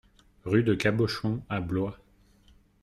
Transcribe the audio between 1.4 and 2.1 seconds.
à Blois